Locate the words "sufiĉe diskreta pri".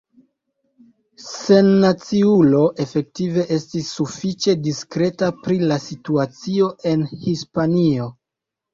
3.99-5.63